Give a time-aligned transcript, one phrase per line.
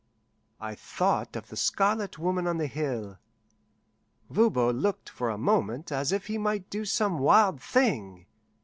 [0.59, 3.19] I thought of the Scarlet Woman on the hill.
[4.31, 8.25] Voban looked for a moment as if he might do some wild thing.